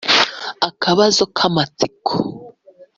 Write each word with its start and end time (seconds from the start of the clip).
Akabazo 0.67 1.23
k’amatsiko 1.35 2.13